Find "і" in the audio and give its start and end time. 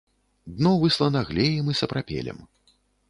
1.75-1.77